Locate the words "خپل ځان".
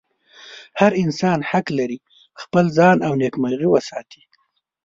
2.41-2.97